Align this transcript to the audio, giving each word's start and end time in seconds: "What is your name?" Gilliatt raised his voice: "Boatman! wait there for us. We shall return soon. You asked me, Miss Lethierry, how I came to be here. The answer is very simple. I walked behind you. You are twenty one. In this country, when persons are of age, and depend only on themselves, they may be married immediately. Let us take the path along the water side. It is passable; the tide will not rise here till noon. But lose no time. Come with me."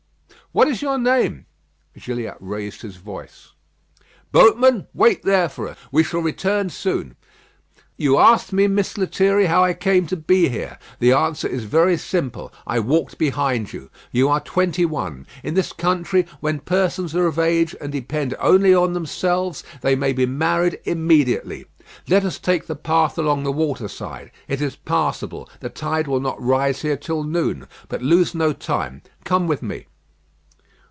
"What 0.53 0.67
is 0.67 0.81
your 0.81 0.97
name?" 0.97 1.45
Gilliatt 1.97 2.35
raised 2.41 2.81
his 2.81 2.97
voice: 2.97 3.53
"Boatman! 4.33 4.85
wait 4.93 5.23
there 5.23 5.47
for 5.47 5.65
us. 5.69 5.77
We 5.93 6.03
shall 6.03 6.19
return 6.19 6.69
soon. 6.69 7.15
You 7.95 8.17
asked 8.17 8.51
me, 8.51 8.67
Miss 8.67 8.97
Lethierry, 8.97 9.45
how 9.45 9.63
I 9.63 9.73
came 9.73 10.07
to 10.07 10.17
be 10.17 10.49
here. 10.49 10.77
The 10.99 11.13
answer 11.13 11.47
is 11.47 11.63
very 11.63 11.95
simple. 11.95 12.51
I 12.67 12.79
walked 12.79 13.17
behind 13.17 13.71
you. 13.71 13.89
You 14.11 14.27
are 14.27 14.41
twenty 14.41 14.83
one. 14.83 15.25
In 15.41 15.53
this 15.53 15.71
country, 15.71 16.25
when 16.41 16.59
persons 16.59 17.15
are 17.15 17.27
of 17.27 17.39
age, 17.39 17.73
and 17.79 17.89
depend 17.89 18.35
only 18.37 18.75
on 18.75 18.91
themselves, 18.91 19.63
they 19.79 19.95
may 19.95 20.11
be 20.11 20.25
married 20.25 20.81
immediately. 20.83 21.63
Let 22.09 22.25
us 22.25 22.37
take 22.37 22.67
the 22.67 22.75
path 22.75 23.17
along 23.17 23.43
the 23.45 23.53
water 23.53 23.87
side. 23.87 24.31
It 24.49 24.59
is 24.59 24.75
passable; 24.75 25.47
the 25.61 25.69
tide 25.69 26.09
will 26.09 26.19
not 26.19 26.43
rise 26.43 26.81
here 26.81 26.97
till 26.97 27.23
noon. 27.23 27.67
But 27.87 28.01
lose 28.01 28.35
no 28.35 28.51
time. 28.51 29.01
Come 29.23 29.47
with 29.47 29.63
me." 29.63 29.85